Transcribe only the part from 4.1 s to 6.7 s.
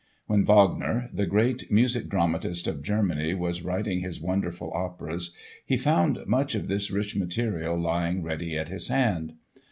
wonderful operas, he found much of